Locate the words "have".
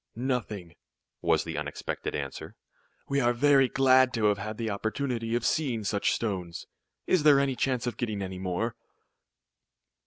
4.29-4.39